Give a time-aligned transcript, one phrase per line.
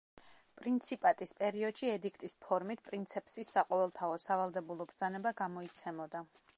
[0.61, 6.29] პრინციპატის პერიოდში ედიქტის ფორმით პრინცეფსის საყოველთაო სავალდებულო ბრძანება გამოიცემოდა.